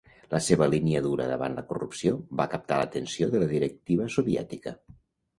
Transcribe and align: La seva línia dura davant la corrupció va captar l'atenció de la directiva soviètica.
La 0.33 0.37
seva 0.43 0.67
línia 0.73 1.01
dura 1.07 1.25
davant 1.31 1.57
la 1.59 1.63
corrupció 1.71 2.13
va 2.41 2.47
captar 2.53 2.79
l'atenció 2.79 3.27
de 3.35 3.41
la 3.43 3.49
directiva 3.53 4.09
soviètica. 4.15 4.75